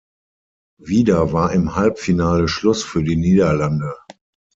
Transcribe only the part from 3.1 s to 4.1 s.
Niederlande.